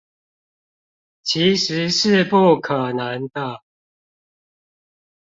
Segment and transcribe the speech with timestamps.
[1.21, 3.61] 其實是不可能的